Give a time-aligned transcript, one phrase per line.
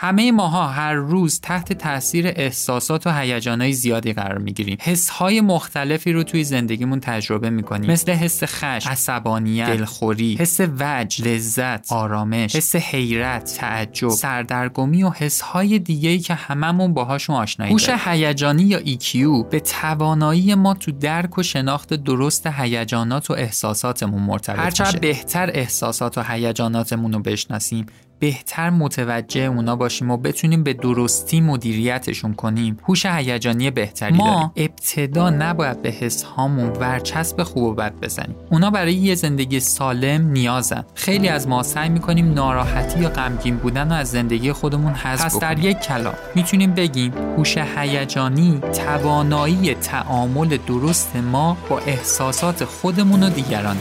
[0.00, 4.76] همه ماها هر روز تحت تاثیر احساسات و هیجانهای زیادی قرار می‌گیریم.
[4.80, 7.90] حسهای مختلفی رو توی زندگیمون تجربه می‌کنیم.
[7.90, 15.78] مثل حس خشم عصبانیت دلخوری حس وج لذت آرامش حس حیرت تعجب سردرگمی و حسهای
[15.78, 19.16] دیگه‌ای که هممون باهاشون آشنایی هوش هیجانی یا EQ
[19.50, 26.18] به توانایی ما تو درک و شناخت درست هیجانات و احساساتمون مرتبط هرچقدر بهتر احساسات
[26.18, 27.86] و هیجاناتمون رو بشناسیم
[28.18, 32.78] بهتر متوجه اونا باشیم و بتونیم به درستی مدیریتشون کنیم.
[32.88, 34.50] هوش هیجانی بهتری ما داریم.
[34.56, 38.36] ابتدا نباید به حس هامون ورچسب خوب و بد بزنیم.
[38.50, 40.84] اونا برای یه زندگی سالم نیازن.
[40.94, 45.38] خیلی از ما سعی می‌کنیم ناراحتی یا غمگین بودن رو از زندگی خودمون حذف پس
[45.38, 53.30] در یک کلام می‌تونیم بگیم هوش هیجانی توانایی تعامل درست ما با احساسات خودمون و
[53.30, 53.76] دیگران.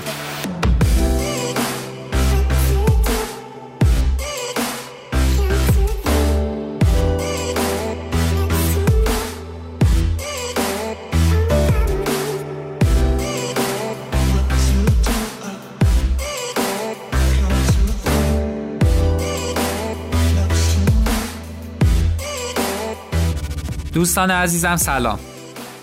[23.97, 25.19] دوستان عزیزم سلام.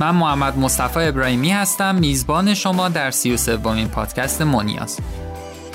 [0.01, 4.99] من محمد مصطفی ابراهیمی هستم میزبان شما در سی و سومین پادکست مونیاز.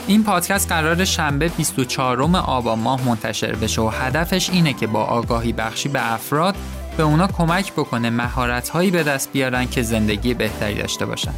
[0.08, 5.54] این پادکست قراره شنبه 24 آبان ماه منتشر بشه و هدفش اینه که با آگاهی
[5.54, 6.56] بخشی به افراد
[6.98, 11.34] به اونا کمک بکنه مهارت هایی به دست بیارن که زندگی بهتری داشته باشن.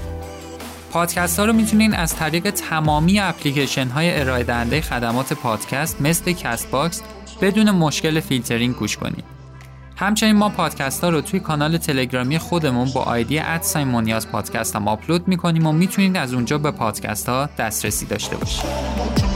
[0.91, 7.01] پادکست ها رو می‌تونین از طریق تمامی اپلیکیشن های ارائه دهنده خدمات پادکست مثل Castbox
[7.41, 9.40] بدون مشکل فیلترینگ گوش کنید
[10.01, 14.75] همچنین ما پادکست ها رو توی کانال تلگرامی خودمون با آیدی at sign مونیاز پادکست
[14.75, 19.30] هم آپلود می‌کنیم و می‌تونید از اونجا به پادکست ها دسترسی داشته باشید.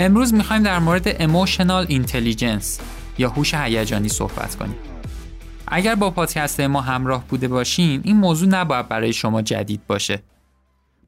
[0.00, 2.80] امروز می‌خوایم در مورد اموشنال اینتلیجنس
[3.18, 4.76] یا هوش هیجانی صحبت کنیم.
[5.68, 10.22] اگر با پادکست ما همراه بوده باشین این موضوع نباید برای شما جدید باشه.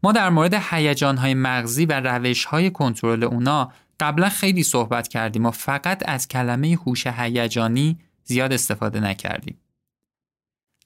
[0.02, 6.02] ما در مورد هیجانهای مغزی و روشهای کنترل اونا قبلا خیلی صحبت کردیم و فقط
[6.06, 9.56] از کلمه هوش هیجانی زیاد استفاده نکردیم.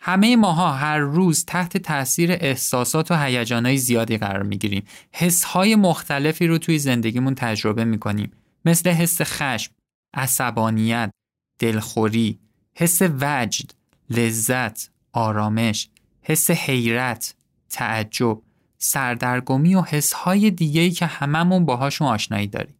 [0.06, 4.84] همه ماها هر روز تحت تاثیر احساسات و هیجانهای زیادی قرار می‌گیریم.
[5.12, 8.32] حسهای مختلفی رو توی زندگیمون تجربه می‌کنیم.
[8.64, 9.72] مثل حس خشم،
[10.14, 11.10] عصبانیت،
[11.58, 12.38] دلخوری،
[12.76, 13.70] حس وجد،
[14.10, 15.88] لذت، آرامش،
[16.22, 17.34] حس حیرت،
[17.70, 18.38] تعجب،
[18.78, 22.74] سردرگمی و حسهای دیگهی که هممون باهاشون آشنایی داریم.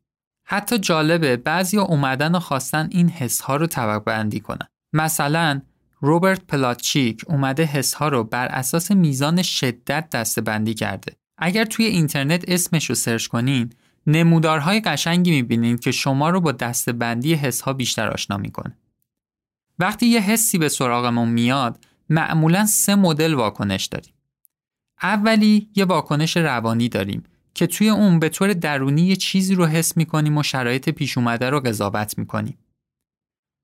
[0.45, 4.69] حتی جالبه بعضی اومدن و خواستن این حسها رو طبق بندی کنن.
[4.93, 5.61] مثلا
[6.01, 11.17] روبرت پلاتچیک اومده حسها رو بر اساس میزان شدت دستبندی کرده.
[11.39, 13.73] اگر توی اینترنت اسمش رو سرچ کنین،
[14.07, 18.79] نمودارهای قشنگی می‌بینید که شما رو با دستبندی حسها بیشتر آشنا می‌کنه.
[19.79, 24.13] وقتی یه حسی به سراغمون میاد، معمولا سه مدل واکنش داریم.
[25.03, 27.23] اولی یه واکنش روانی داریم
[27.55, 31.51] که توی اون به طور درونی یه چیزی رو حس می‌کنیم و شرایط پیش اومده
[31.51, 32.59] رو قضاوت می‌کنیم.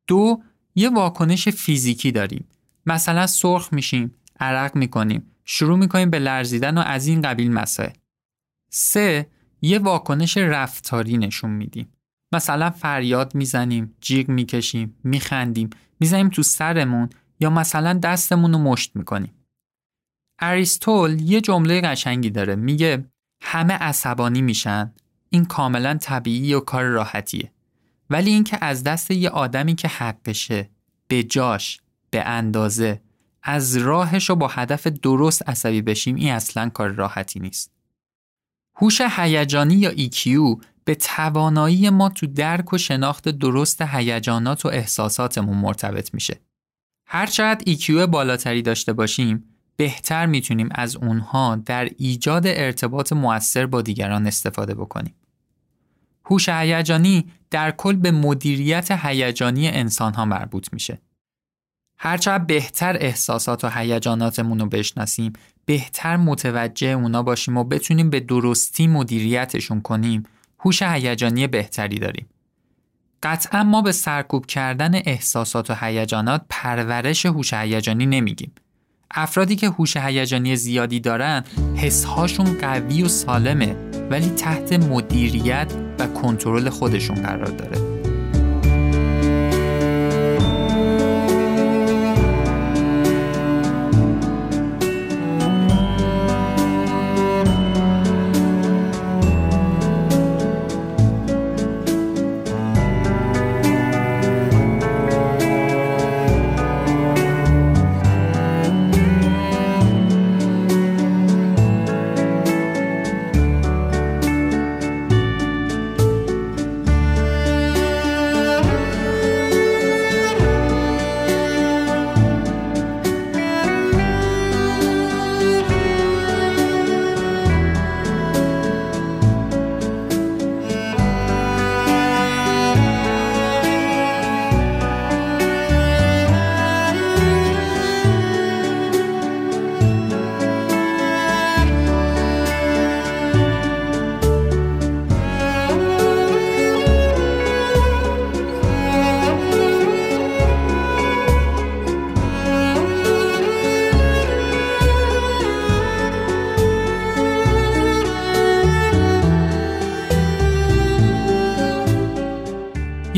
[0.07, 0.43] دو
[0.75, 2.49] یه واکنش فیزیکی داریم.
[2.87, 5.27] مثلا سرخ میشیم عرق می‌کنیم.
[5.45, 7.93] شروع می‌کنیم به لرزیدن و از این قبیل مسائل
[8.71, 9.27] سه
[9.63, 11.89] یه واکنش رفتاری نشون میدیم.
[12.33, 17.11] مثلا فریاد می‌زنیم جیغ می‌کشیم میخندیم می‌زنیم تو سرمون
[17.41, 19.33] یا مثلا دستمون رو مشت می‌کنیم.
[20.39, 23.05] اریستول یه جمله قشنگی داره میگه
[23.43, 24.93] همه عصبانی میشن
[25.31, 27.53] این کاملا طبیعی و کار راحتیه.
[28.13, 30.71] ولی اینکه از دست یه آدمی که حقشه
[31.09, 31.81] به جاش
[32.11, 33.01] به اندازه
[33.43, 37.73] از راهش و با هدف درست عصبی بشیم این اصلا کار راحتی نیست.
[38.77, 40.29] هوش هیجانی یا EQ
[40.85, 46.41] به توانایی ما تو درک و شناخت درست هیجانات و احساساتمون مرتبط میشه.
[47.07, 49.45] هرچقدر EQ بالاتری داشته باشیم
[49.77, 55.15] بهتر می‌تونیم از اونها در ایجاد ارتباط موثر با دیگران استفاده بکنیم.
[56.25, 60.99] هوش هیجانی در کل به مدیریت هیجانی انسان ها مربوط میشه.
[61.99, 65.33] هرچقدر بهتر احساسات و هیجاناتمون رو بشناسیم،
[65.67, 70.23] بهتر متوجه اونا باشیم و بتونیم به درستی مدیریتشون کنیم،
[70.61, 72.27] هوش هیجانی بهتری داریم.
[73.23, 78.53] قطعا ما به سرکوب کردن احساسات و هیجانات پرورش هوش هیجانی نمیگیم.
[79.11, 81.45] افرادی که هوش هیجانی زیادی دارن
[81.77, 88.02] حسهاشون قوی و سالمه ولی تحت مدیریت و کنترل خودشون قرار داره.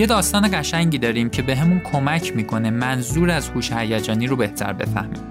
[0.04, 4.72] یه داستان قشنگی داریم که بهمون به کمک می‌کنه منظور از هوش هیجانی رو بهتر
[4.72, 5.22] بفهمیم.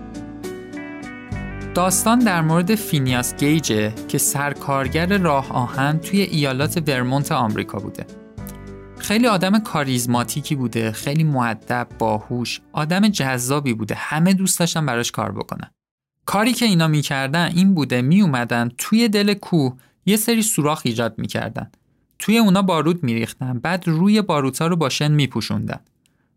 [1.74, 8.06] داستان در مورد فینیاس گیجه که سرکارگر راه آهن توی ایالات ورمونت آمریکا بوده.
[9.00, 13.96] خیلی آدم کاریزماتیکی بوده، خیلی معدب، باهوش، آدم جذابی بوده.
[13.96, 15.72] همه دوست داشتن براش کار بکنن.
[16.26, 19.74] کاری که اینا می‌کردن این بوده میومدن توی دل کوه
[20.06, 21.72] یه سری سوراخ ایجاد می‌کردن
[22.24, 23.60] توی اونا بارود میریختن.
[23.60, 25.80] بعد روی باروتا رو با شن میپوشوندن.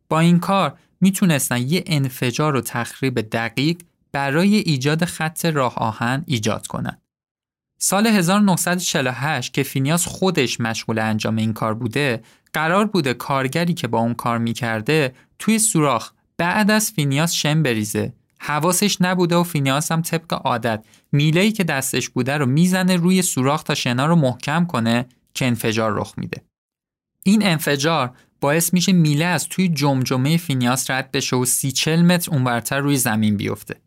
[0.09, 3.77] با این کار می‌تونستن یه انفجار و تخریب دقیق
[4.12, 6.99] برای ایجاد خط راه آهن ایجاد کنن.
[7.79, 12.23] سال 1948 که فینیاس خودش مشغول انجام این کار بوده
[12.53, 18.12] قرار بوده کارگری که با اون کار می‌کرده توی سوراخ بعد از فینیاس شن بریزه.
[18.39, 23.62] حواسش نبوده و فینیاس هم طبق عادت میلهی که دستش بوده رو می‌زنه روی سوراخ
[23.62, 25.06] تا شن‌ها رو محکم کنه
[25.37, 26.44] که انفجار رخ میده.
[27.23, 32.31] این انفجار باعث میشه میله از توی جمجمه فینیاس رد بشه و سی چل متر
[32.31, 33.81] اونورتر روی زمین بیفته.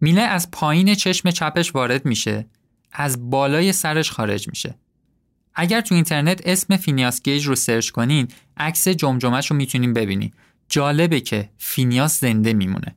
[0.00, 2.46] میله از پایین چشم چپش وارد میشه
[2.92, 4.78] از بالای سرش خارج میشه.
[5.54, 10.32] اگر تو اینترنت اسم فینیاس گیج رو search کنین عکس جمجمهش رو می‌تونین ببینین.
[10.68, 12.96] جالبه که فینیاس زنده میمونه.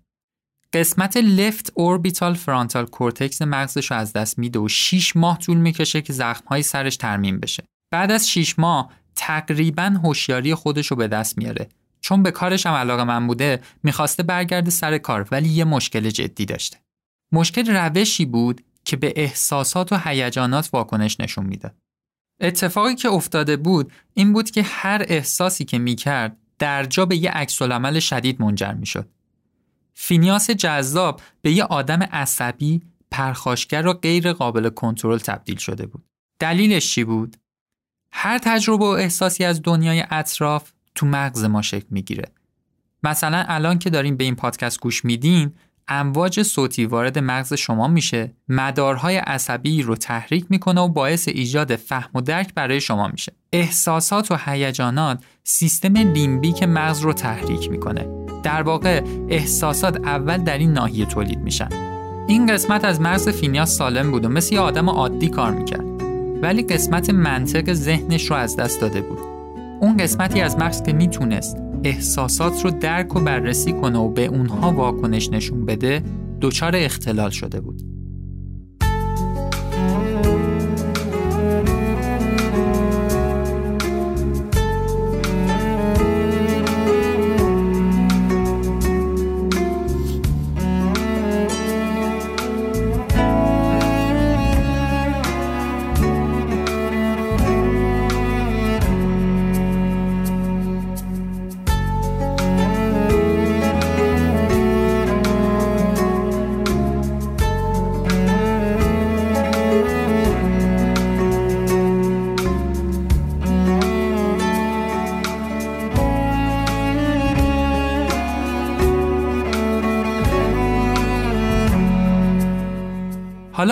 [0.74, 6.02] قسمت left orbital frontal cortex مغزش رو از دست میده و 6 ماه طول می‌کشه
[6.02, 7.64] که زخمهای سرش ترمیم بشه.
[7.94, 11.70] بعد از 6 ماه تقریبا هوشیاری خودش رو به دست میاره.
[12.02, 16.78] چون به کارش هم علاقه‌مند بوده می‌خواسته برگرده سر کار ولی یه مشکل جدی داشته.
[17.32, 21.72] مشکل روشی بود که به احساسات و هیجانات واکنش نشون میده.
[22.42, 27.32] اتفاقی که افتاده بود این بود که هر احساسی که می‌کرد در جا به یه
[27.32, 27.62] عکس
[28.00, 29.10] شدید منجر می‌شد.
[29.94, 32.82] فینیاس جذاب به یه آدم عصبی،
[33.12, 36.06] پرخاشگر و غیر قابل کنترل تبدیل شده بود.
[36.40, 37.38] دلیلش چی بود؟
[38.16, 42.26] هر تجربه و احساسی از دنیای اطراف تو مغز ما شکل می‌گیره.
[43.04, 45.52] مثلا الان که داریم به این پادکست گوش میدین
[45.88, 52.10] امواج صوتی وارد مغز شما میشه مدارهای عصبی رو تحریک می‌کنه و باعث ایجاد فهم
[52.14, 53.34] و درک برای شما میشه.
[53.54, 58.08] احساسات و هیجانات سیستم لیمبیک مغز رو تحریک می‌کنه.
[58.44, 61.70] در واقع احساسات اول در این ناحیه تولید میشن.
[62.28, 65.93] این قسمت از مغز فینیاس سالم بود و مثل یه آدم عادی کار می‌کرد.
[66.44, 69.20] ولی قسمت منطق ذهنش رو از دست داده بود.
[69.82, 74.72] اون قسمتی از مغز که می‌تونست احساسات رو درک و بررسی کنه و به اونها
[74.72, 76.04] واکنش نشون بده
[76.42, 77.93] دچار اختلال شده بود.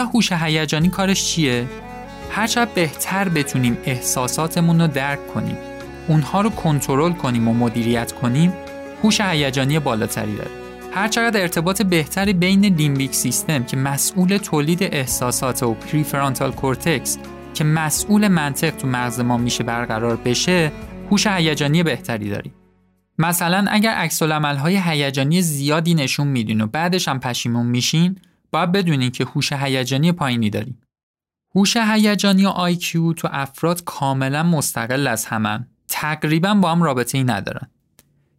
[0.02, 1.68] هوش هیجانی کارش چیه؟
[2.32, 5.58] هرچقدر بهتر بتونیم احساساتمون رو درک کنیم
[6.08, 8.54] اونها رو کنترل کنیم و مدیریت کنیم
[9.04, 10.52] هوش هیجانی بالاتری داره
[10.94, 17.18] هرچقدر ارتباط بهتری بین limbic system که مسئول تولید احساسات و prefrontal cortex
[17.54, 20.72] که مسئول منطق تو مغز ما میشه برقرار بشه
[21.12, 22.54] هوش هیجانی بهتری داریم
[23.18, 28.16] مثلا اگر عکس های هیجانی زیادی نشون میدین و بعدش هم پشیمون میشین
[28.52, 30.82] باید بدونین که هوش هیجانی پایینی داریم.
[31.56, 35.68] هوش هیجانی و آیکیو تو افراد کاملا مستقل از همن.
[35.88, 37.68] تقریبا با هم رابطه ای ندارن.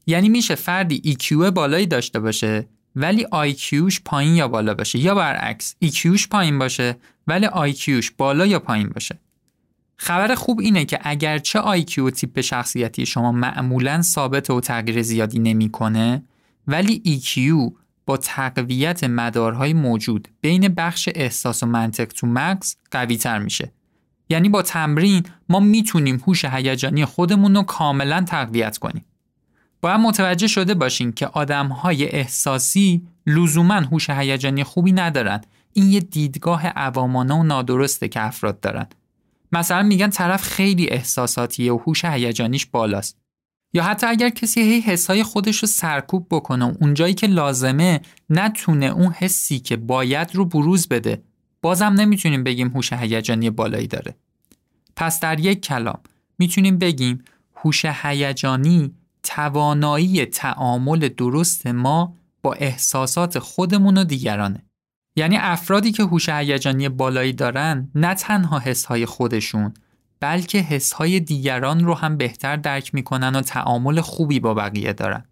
[0.06, 4.98] یعنی میشه فردی EQ بالایی داشته باشه ولی IQش پایین یا بالا باشه.
[4.98, 9.18] یا برعکس EQش پایین باشه ولی IQش بالا یا پایین باشه.
[9.96, 15.38] خبر خوب اینه که اگرچه IQ و تیپ شخصیتی شما معمولا ثابت و تغییر زیادی
[15.38, 16.22] نمی‌کنه
[16.66, 17.38] ولی EQ
[18.06, 23.72] با تقویت مدارهای موجود بین بخش احساس و منطق تو مغز قوی تر میشه.
[24.28, 29.04] یعنی با تمرین ما می‌تونیم هوش هیجانی خودمون رو کاملا تقویت کنیم.
[29.80, 35.40] باید متوجه شده باشین که های احساسی لزوما هوش هیجانی خوبی ندارن.
[35.72, 38.86] این یه دیدگاه عوامانه و نادرسته که افراد دارن.
[39.52, 43.21] مثلا میگن طرف خیلی احساساتیه و هوش هیجانیش بالاست.
[43.74, 48.00] یا حتی اگر کسی هی حسای خودش رو سرکوب بکنه و اونجایی که لازمه
[48.30, 51.22] نتونه اون حسی که باید رو بروز بده
[51.62, 54.14] بازم نمی‌تونیم بگیم هوش هیجانی بالایی داره.
[54.96, 56.00] پس در یک کلام
[56.38, 57.24] می‌تونیم بگیم
[57.56, 64.64] هوش هیجانی توانایی تعامل درست ما با احساسات خودمون و دیگرانه.
[65.16, 69.74] یعنی افرادی که هوش هیجانی بالایی دارن نه تنها حسهای خودشون
[70.22, 75.24] بلکه حسهای دیگران رو هم بهتر درک می‌کنن و تعامل خوبی با بقیه دارن.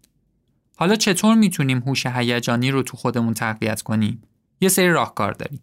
[0.77, 4.21] حالا چطور می‌تونیم هوش هیجانی رو تو خودمون تقویت کنیم؟
[4.61, 5.61] یه سری راهکار داریم.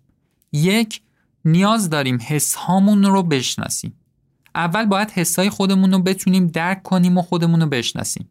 [0.53, 1.01] یک
[1.45, 3.95] نیاز داریم حسهامون رو بشناسیم.
[4.55, 8.29] اول باید حسای خودمون رو بتونیم درک کنیم و خودمون رو بشناسیم.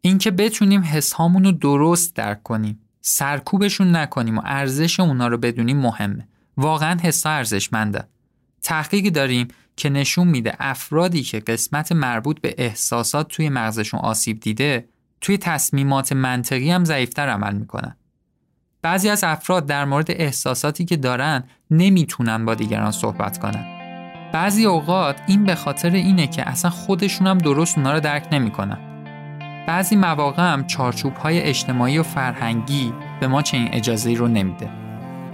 [0.00, 2.78] اینکه بتونیم حسهامون رو درست درک کنیم.
[3.00, 6.28] سرکوبشون نکنیم و ارزش اونا رو بدونیم مهمه.
[6.56, 8.04] واقعا حسا ارزشمنده.
[8.62, 14.88] تحقیقی داریم که نشون میده افرادی که قسمت مربوط به احساسات توی مغزشون آسیب دیده
[15.20, 17.96] توی تصمیمات منطقی هم ضعیفتر عمل می‌کنن
[18.82, 23.78] بعضی از افراد در مورد احساساتی که دارن نمی‌تونن با دیگران صحبت کنن
[24.32, 28.78] بعضی اوقات این به خاطر اینه که اصلا خودشون هم درست اونا رو درک نمی‌کنن.
[29.66, 34.70] بعضی مواقع هم چارچوب های اجتماعی و فرهنگی به ما چنین اجازه رو نمیده.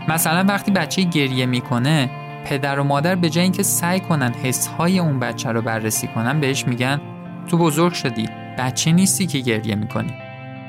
[0.09, 2.11] مثلا وقتی بچه گریه می‌کنه
[2.49, 4.35] پدر و مادر به جای اینکه سعی کنن
[4.79, 7.01] های اون بچه رو بررسی کنن بهش میگن
[7.47, 8.29] تو بزرگ شدی
[8.59, 10.13] بچه نیستی که گریه می‌کنی.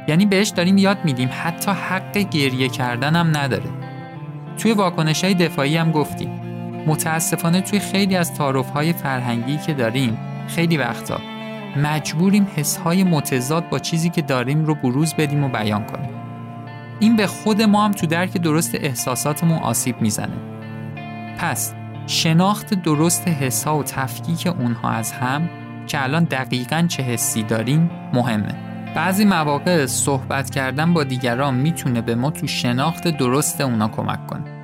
[0.07, 3.69] یعنی بهش داریم یاد میدیم حتی حق گریه کردن هم نداره.
[4.57, 6.29] توی واکنش های دفاعی هم گفتیم.
[6.87, 10.17] متاسفانه توی خیلی از تعارف‌های فرهنگی که داریم
[10.47, 11.19] خیلی وقتا
[11.83, 16.09] مجبوریم حسهای متضاد با چیزی که داریم رو بروز بدیم و بیان کنیم.
[16.99, 20.48] این به خود ما هم تو درک درست احساساتمون آسیب می‌زنه.
[21.39, 21.73] پس
[22.07, 25.49] شناخت درست حسها و تفکیک اونها از هم
[25.87, 28.55] که الان دقیقا چه حسی داریم مهمه.
[28.95, 34.58] بعضی مواقع صحبت کردن با دیگران می‌تونه به ما تو شناخت درست اونا کمک کنه.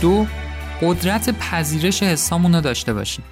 [0.00, 0.26] دو
[0.82, 3.24] قدرت پذیرش حسامون رو داشته باشیم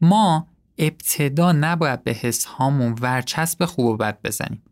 [0.00, 0.46] ما
[0.78, 4.62] ابتدا نباید به حس هامون ورچسب خوب و بد بزنیم.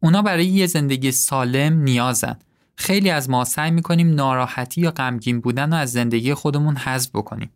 [0.00, 2.38] اونا برای یه زندگی سالم نیازن.
[2.76, 7.50] خیلی از ما سعی می‌کنیم ناراحتی یا غمگین بودن رو از زندگی خودمون حذف بکنیم.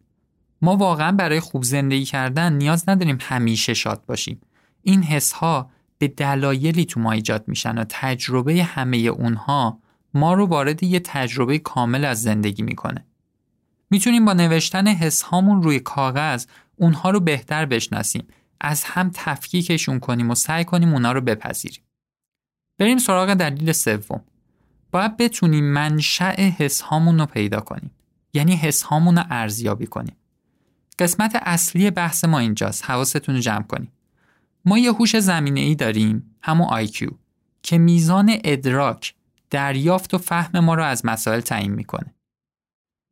[0.63, 4.41] ما واقعا برای خوب زندگی کردن نیاز نداریم همیشه شاد باشیم.
[4.83, 9.79] این حس ها به دلایلی تو ما ایجاد میشن و تجربه همه اونها
[10.15, 13.07] ما رو وارد یه تجربه کامل از زندگی می‌کنه.
[13.91, 16.47] می‌تونیم با نوشتن حس هامون روی کاغذ
[16.77, 18.29] اونها رو بهتر بشناسیم
[18.61, 21.83] از هم تفکیکشون کنیم و سعی کنیم اونها رو بپذیریم.
[22.79, 24.21] بریم سراغ دلیل سوم.
[24.91, 27.91] باید بتونیم منشأ حس هامون رو پیدا کنیم
[28.35, 30.17] یعنی حس هامون رو ارزیابی کنیم.
[30.99, 33.93] قسمت اصلی بحث ما اینجاست حواستون رو جمع کنیم.
[34.65, 37.13] ما یه هوش زمینه ای داریم همون IQ
[37.63, 39.15] که میزان ادراک
[39.51, 42.15] دریافت و فهم ما رو از مسائل تعیین می‌کنه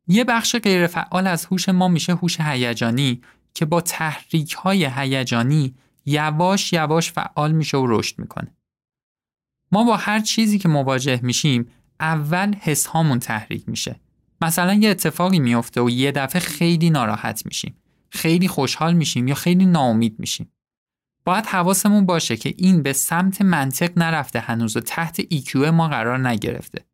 [0.07, 3.21] یه بخش غیرفعال از هوش ما میشه هوش هیجانی
[3.53, 5.75] که با تحریک های هیجانی
[6.05, 8.55] یواش یواش فعال میشه و رشد می‌کنه.
[9.71, 11.67] ما با هر چیزی که مواجه میشیم
[11.99, 13.99] اول حس هامون تحریک میشه.
[14.41, 17.75] مثلا یه اتفاقی میفته و یه دفعه خیلی ناراحت میشیم.
[18.09, 20.51] خیلی خوشحال میشیم یا خیلی ناامید میشیم.
[21.27, 26.27] باید حواسمون باشه که این به سمت منطق نرفته هنوز و تحت EQ ما قرار
[26.27, 26.85] نگرفته.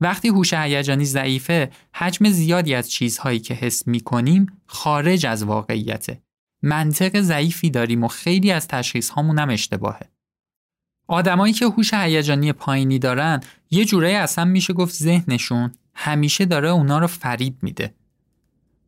[0.00, 6.22] وقتی هوش هیجانی ضعیفه حجم زیادی از چیزهایی که حس می‌کنیم خارج از واقعیته.
[6.62, 10.10] منطق ضعیفی داریم و خیلی از تشخیص هامون هم اشتباهه.
[11.08, 13.40] آدمایی که هوش هیجانی پایینی دارن
[13.70, 17.94] یه جورایی اصلا میشه گفت ذهنشون همیشه داره اونا رو فریب میده.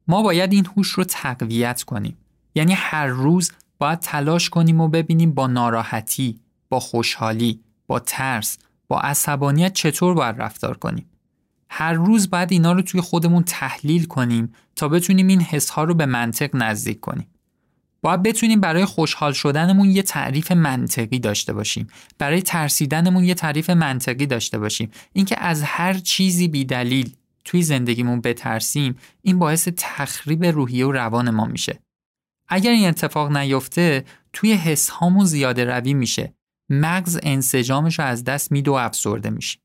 [0.08, 2.16] ما باید این هوش رو تقویت کنیم.
[2.54, 3.52] یعنی هر روز
[3.82, 8.58] باید تلاش کنیم و ببینیم با ناراحتی با خوشحالی با ترس
[8.88, 11.06] با عصبانیت چطور باید رفتار کنیم.
[11.68, 15.94] هر روز باید اینا رو توی خودمون تحلیل کنیم تا بتونیم این حس ها رو
[15.94, 17.26] به منطق نزدیک کنیم.
[18.02, 21.86] باید بتونیم برای خوشحال شدنمون یه تعریف منطقی داشته باشیم.
[22.18, 24.90] برای ترسیدنمون یه تعریف منطقی داشته باشیم.
[25.12, 31.30] اینکه از هر چیزی بی دلیل توی زندگیمون بترسیم این باعث تخریب روحیه و روان
[31.30, 31.78] ما میشه.
[32.54, 36.34] اگر این اتفاق نیفته توی حس هامون زیاده روی میشه.
[36.70, 39.60] مغز انسجامش رو از دست میده و افسرده میشیم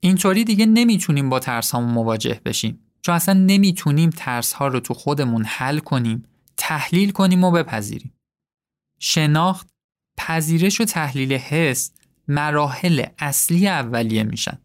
[0.00, 2.78] اینطوری دیگه نمی‌تونیم با ترس هامون مواجه بشیم.
[3.02, 6.22] چون اصلا نمی‌تونیم ترس ها رو تو خودمون حل کنیم
[6.56, 8.14] تحلیل کنیم و بپذیریم.
[8.98, 9.68] شناخت
[10.18, 11.92] پذیرش و تحلیل حس
[12.28, 14.58] مراحل اصلی اولیه میشن.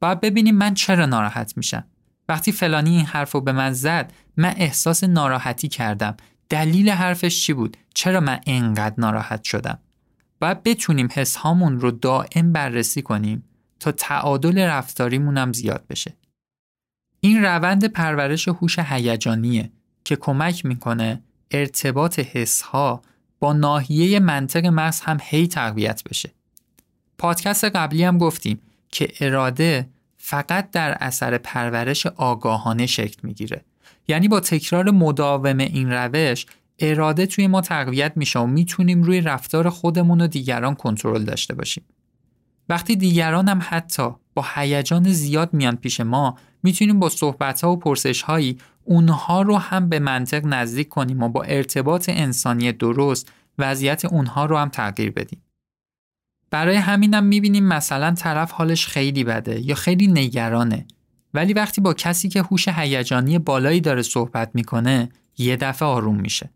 [0.00, 1.84] باید ببینیم من چرا ناراحت میشم.
[2.28, 6.16] وقتی فلانی این حرف رو به من زد من احساس ناراحتی کردم.
[6.48, 9.78] دلیل حرفش چی بود چرا من انقدر ناراحت شدم
[10.40, 13.44] باید بتونیم حس هامون رو دائم بررسی کنیم
[13.80, 16.16] تا تعادل رفتاریمون هم زیاد بشه.
[17.20, 19.70] این روند پرورش هوش هیجانیه
[20.04, 23.02] که کمک می‌کنه ارتباط حس ها
[23.38, 26.30] با ناحیه منطق مغز هم هی تقویت بشه.
[27.18, 33.64] پادکست قبلی هم گفتیم که اراده فقط در اثر پرورش آگاهانه شکل می‌گیره.
[34.08, 36.46] یعنی با تکرار مداوم این روش
[36.78, 41.84] اراده توی ما تقویت میشه و می‌تونیم روی رفتار خودمون و دیگران کنترل داشته باشیم.
[42.68, 47.76] وقتی دیگران هم حتی با هیجان زیاد میان پیش ما می‌تونیم با صحبت ها و
[47.76, 54.04] پرسش هایی اونها رو هم به منطق نزدیک کنیم و با ارتباط انسانی درست وضعیت
[54.04, 55.42] اونها رو هم تغییر بدیم.
[56.50, 60.86] برای همینم می‌بینیم مثلا طرف حالش خیلی بده یا خیلی نگرانه
[61.34, 66.50] ولی وقتی با کسی که هوش هیجانی بالایی داره صحبت می‌کنه یه دفعه آروم میشه.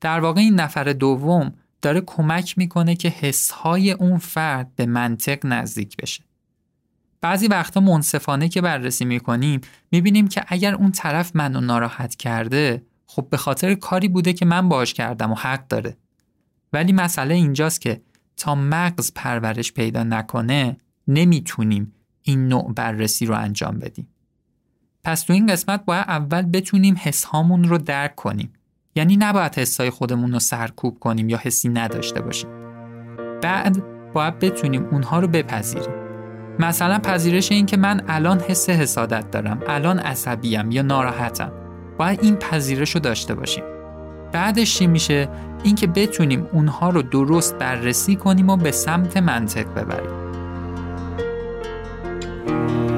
[0.00, 5.96] در واقع این نفر دوم داره کمک می‌کنه که حسهای اون فرد به منطق نزدیک
[5.96, 6.24] بشه.
[7.20, 9.60] بعضی وقتا منصفانه که بررسی می‌کنیم
[9.90, 14.68] می‌بینیم که اگر اون طرف منو ناراحت کرده خب به خاطر کاری بوده که من
[14.68, 15.96] باش کردم و حق داره.
[16.72, 18.02] ولی مسئله اینجاست که
[18.36, 20.76] تا مغز پرورش پیدا نکنه
[21.08, 24.08] نمی‌تونیم این نوع بررسی رو انجام بدیم.
[25.04, 28.52] پس تو این قسمت باید اول بتونیم حسهامون رو درک کنیم
[28.94, 32.50] یعنی نباید حسای خودمون رو سرکوب کنیم یا حسی نداشته باشیم.
[33.42, 33.82] بعد
[34.12, 35.94] باید بتونیم اونها رو بپذیریم.
[36.58, 41.52] مثلا پذیرش این که من الان حس حسادت دارم، الان عصبیم یا ناراحتم.
[41.98, 43.64] باید این پذیرش رو داشته باشیم.
[44.32, 45.28] بعدش چی میشه؟
[45.62, 50.31] اینکه بتونیم اونها رو درست بررسی کنیم و به سمت منطق ببریم.
[52.44, 52.91] Thank you.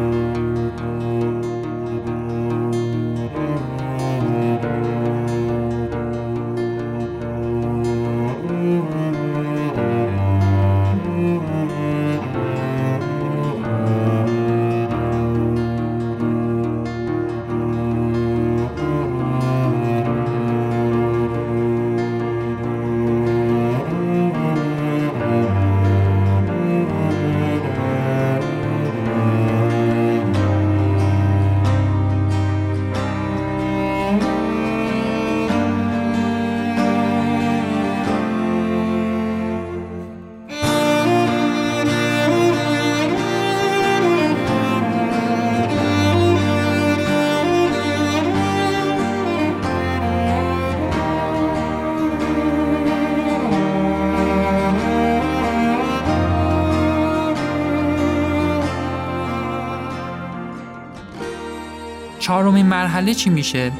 [62.25, 63.73] چهارمین مرحله چی میشه؟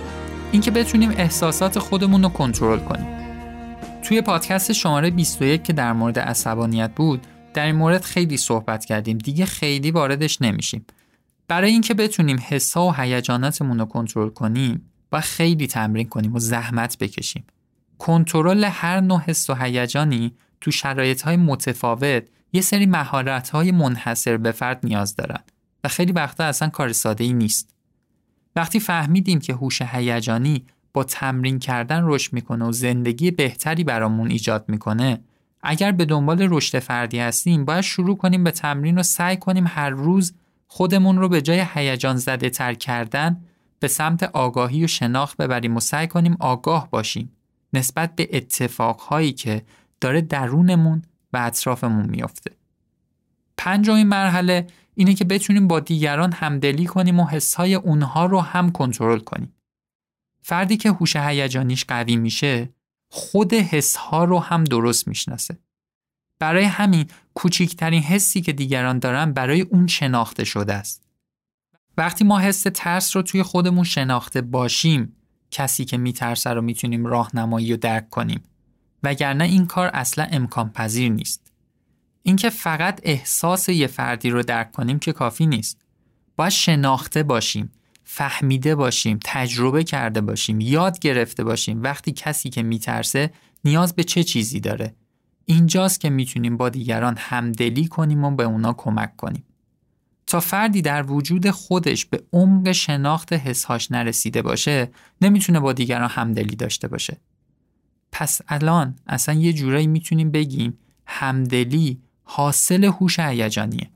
[0.53, 3.07] اینکه بتونیم احساسات خودمون رو کنترل کنیم.
[4.03, 9.19] توی پادکست شماره 21 که در مورد عصبانیت بود در این مورد خیلی صحبت کردیم.
[9.19, 10.87] دیگه خیلی واردش نمیشیم.
[11.49, 16.99] برای اینکه بتونیم حسا و هیجاناتمون رو کنترل کنیم و خیلی تمرین کنیم و زحمت
[16.99, 17.45] بکشیم.
[17.99, 24.37] کنترل هر نوع حس و هیجانی تو شرایط های متفاوت یه سری مهارت های منحصر
[24.37, 25.41] به فرد نیاز دارن
[25.85, 27.74] و خیلی وقتا اصلا کار ساده ای نیست.
[28.57, 34.65] وقتی فهمیدیم که هوش هیجانی با تمرین کردن رشد می‌کنه و زندگی بهتری برامون ایجاد
[34.69, 35.21] می‌کنه
[35.63, 39.91] اگر به دنبال رشد فردی هستیم باید شروع کنیم به تمرین و سعی کنیم هر
[39.91, 40.35] روز
[40.67, 43.45] خودمون رو به جای هیجان زده تر کردن
[43.81, 47.33] به سمت آگاهی و شناخت ببریم و سعی کنیم آگاه باشیم
[47.73, 49.63] نسبت به اتفاقهایی که
[50.01, 52.51] داره درونمون و اطرافمون میافته.
[53.57, 59.19] پنجمین مرحله اینه که بتونیم با دیگران همدلی کنیم و حسهای اونها رو هم کنترل
[59.19, 59.53] کنیم.
[60.43, 62.69] فردی که هوش هیجانیش قوی میشه
[63.09, 65.59] خود حسها رو هم درست می‌شناسه.
[66.39, 71.03] برای همین کوچکترین حسی که دیگران دارن برای اون شناخته شده است.
[71.97, 75.17] وقتی ما حس ترس رو توی خودمون شناخته باشیم
[75.51, 78.45] کسی که میترسه رو می‌تونیم راهنمایی و درک کنیم
[79.03, 81.44] وگرنه این کار اصلا امکان پذیر نیست.
[82.27, 85.81] اینکه فقط احساس یه فردی رو درک کنیم که کافی نیست.
[86.37, 87.73] باید شناخته باشیم،
[88.05, 93.31] فهمیده باشیم، تجربه کرده باشیم، یاد گرفته باشیم وقتی کسی که میترسه
[93.65, 94.95] نیاز به چه چیزی داره.
[95.45, 99.45] اینجاست که می‌تونیم با دیگران همدلی کنیم و به اونا کمک کنیم.
[100.27, 106.57] تا فردی در وجود خودش به عمق شناخت حسهاش نرسیده باشه نمی‌تونه با دیگران همدلی
[106.57, 107.21] داشته باشه.
[108.13, 113.91] پس الان اصلا یه جورایی می‌تونیم بگیم همدلی حاصل هوش هیجانیه.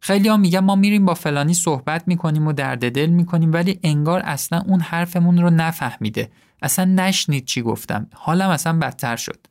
[0.00, 4.20] خیلی ها میگن ما میریم با فلانی صحبت می‌کنیم و درد دل می‌کنیم ولی انگار
[4.20, 6.30] اصلا اون حرفمون رو نفهمیده.
[6.62, 8.06] اصلا نشنید چی گفتم.
[8.14, 9.46] حالم اصلا بدتر شد.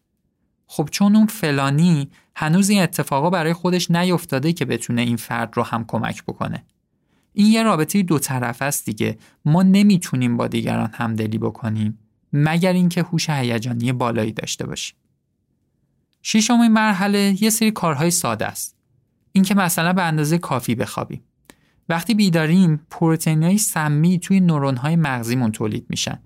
[0.67, 5.63] خب چون اون فلانی هنوز این اتفاقا برای خودش نیفتاده که بتونه این فرد رو
[5.63, 6.65] هم کمک بکنه.
[7.33, 9.17] این یه رابطه دو طرف است دیگه.
[9.45, 11.99] ما نمی‌تونیم با دیگران همدلی بکنیم
[12.33, 14.95] مگر اینکه هوش هیجانی بالایی داشته باشیم.
[16.27, 18.77] ششمین مرحله یه سری کارهای ساده است.
[19.31, 21.23] اینکه مثلا به اندازه کافی بخوابیم.
[21.89, 26.19] وقتی بیداریم پروتئین‌های سمی توی نورون‌های مغزیمون تولید میشن.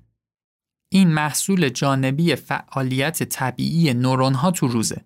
[0.90, 5.02] این محصول جانبی فعالیت طبیعی نورون‌ها تو روزه.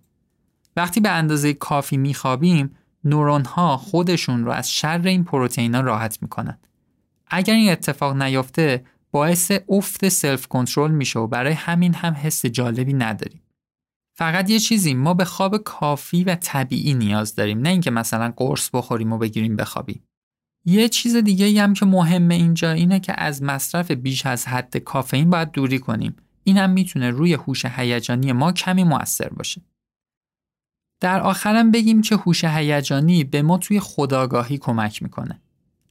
[0.76, 6.58] وقتی به اندازه کافی میخوابیم نورون‌ها خودشون رو از شر این پروتئینا راحت می‌کنن.
[7.26, 12.92] اگر این اتفاق نیفته باعث افت self control میشه و برای همین هم حس جالبی
[12.92, 13.40] نداریم.
[14.16, 18.70] فقط یه چیزی ما به خواب کافی و طبیعی نیاز داریم نه اینکه مثلا قرص
[18.72, 20.02] بخوریم و بگیریم بخوابیم.
[20.64, 25.30] یه چیز دیگه هم که مهمه اینجا اینه که از مصرف بیش از حد کافئین
[25.30, 26.16] باید دوری کنیم.
[26.44, 29.62] این هم می‌تونه روی هوش هیجانی ما کمی موثر باشه.
[31.00, 35.40] در آخرم بگیم که هوش هیجانی به ما توی خداگاهی کمک می‌کنه.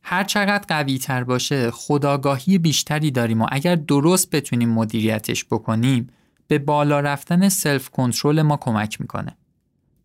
[0.03, 6.09] هر چقدر قوی تر باشه خداگاهی بیشتری داریم و اگر درست بتونیم مدیریتش بکنیم
[6.47, 9.37] به بالا رفتن سلف کنترل ما کمک می‌کنه.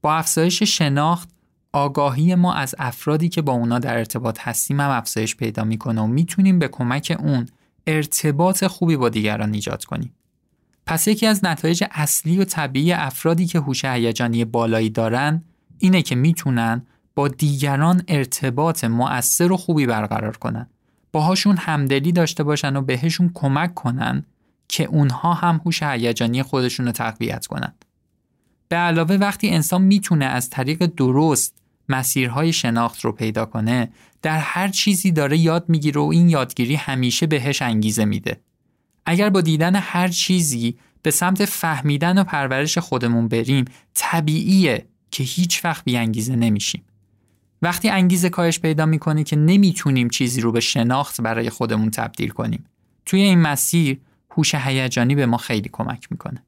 [0.03, 1.29] با افزایش شناخت
[1.73, 6.07] آگاهی ما از افرادی که با اونا در ارتباط هستیم هم افزایش پیدا می‌کنه و
[6.07, 7.47] می‌تونیم به کمک اون
[7.87, 10.15] ارتباط خوبی با دیگران ایجاد کنیم.
[10.87, 15.43] پس یکی از نتایج اصلی و طبیعی افرادی که هوش هیجانی بالایی دارن
[15.79, 20.67] اینه که می‌تونن با دیگران ارتباط مؤثر و خوبی برقرار کنن.
[21.13, 24.25] باهاشون همدلی داشته باشن و بهشون کمک کنن
[24.69, 27.75] که اونها هم هوش هیجانی خودشون رو تقویت کنن.
[28.69, 31.55] به علاوه وقتی انسان می‌تونه از طریق درست
[31.89, 33.89] مسیرهای شناخت رو پیدا کنه
[34.23, 38.41] در هر چیزی داره یاد می‌گیره و این یادگیری همیشه بهش انگیزه میده.
[39.07, 45.65] اگر با دیدن هر چیزی به سمت فهمیدن و پرورش خودمون بریم طبیعیه که هیچ
[45.65, 46.83] وقت بی انگیزه نمیشیم.
[47.63, 52.65] وقتی انگیزه کاهش پیدا می‌کنه که نمی‌تونیم چیزی رو به شناخت برای خودمون تبدیل کنیم.
[53.07, 54.01] توی این مسیر
[54.31, 56.45] هوش هیجانی به ما خیلی کمک می‌کنه.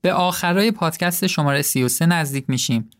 [0.00, 2.90] به آخرای پادکست شماره 33 نزدیک میشیم.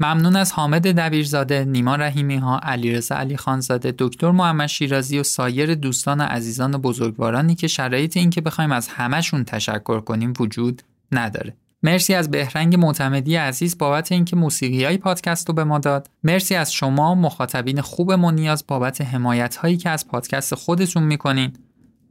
[0.00, 5.74] ممنون از حامد دبیرزاده، نیما رحیمی ها، علیرضا علی خانزاده، دکتر محمد شیرازی و سایر
[5.74, 10.82] دوستان و عزیزان و بزرگوارانی که شرایط این که بخوایم از همهشون تشکر کنیم وجود
[11.12, 11.56] نداره.
[11.82, 16.10] مرسی از بهرنگ معتمدی عزیز بابت اینکه موسیقی های پادکست رو به ما داد.
[16.22, 21.52] مرسی از شما مخاطبین خوب نیاز بابت حمایت هایی که از پادکست خودتون می‌کنین.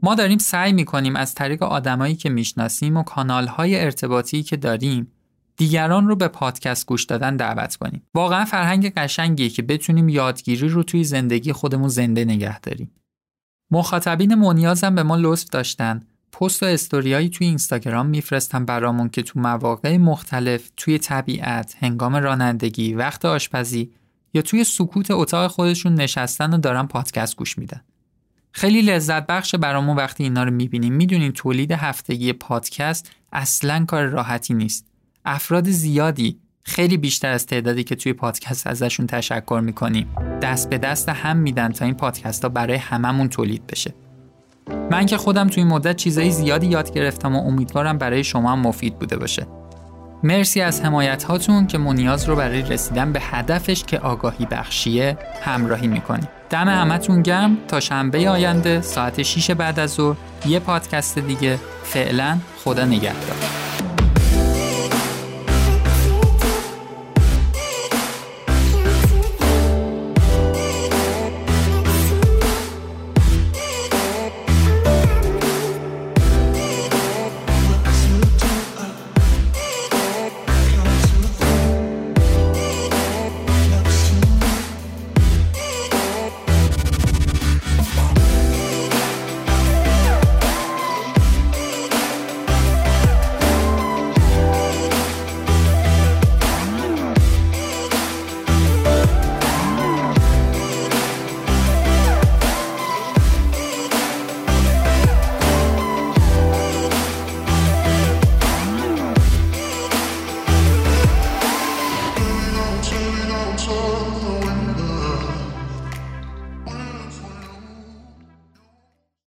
[0.04, 5.12] ما داریم سعی می‌کنیم از طریق آدمایی که می‌شناسیم و کانال های ارتباطی که داریم
[5.58, 8.04] دیگران رو به پادکست گوش دادن دعوت کنیم.
[8.14, 12.92] واقعا فرهنگ قشنگیه که بتونیم یادگیری رو توی زندگی خودمون زنده نگه داریم.
[13.72, 19.40] مخاطبین منیازم به ما لطف داشتن پست و استوریایی توی اینستاگرام میفرستن برامون که تو
[19.40, 23.92] مواقع مختلف توی طبیعت، هنگام رانندگی، وقت آشپزی
[24.34, 27.82] یا توی سکوت اتاق خودشون نشستن و دارن پادکست گوش میدن.
[28.56, 34.54] خیلی لذت بخش برامون وقتی اینا رو می‌بینیم می‌دونین تولید هفتگی پادکست اصلا کار راحتی
[34.54, 34.86] نیست.
[35.26, 40.08] افراد زیادی خیلی بیشتر از تعدادی که توی پادکست ازشون تشکر می‌کنیم
[40.42, 43.94] دست به دست هم میدن تا این پادکست ها برای هممون تولید بشه.
[44.92, 49.00] من که خودم توی مدت چیزایی زیادی یاد گرفتم و امیدوارم برای شما هم مفید
[49.00, 49.48] بوده باشه.
[50.24, 55.88] مرسی از حمایت هاتون که منیاز رو برای رسیدن به هدفش که آگاهی بخشیه همراهی
[55.88, 56.28] می‌کنی.
[56.50, 62.38] دم همتون گرم تا شنبه آینده ساعت 6 بعد از ظهر یه پادکست دیگه فعلا
[62.64, 63.36] خدا نگهدار.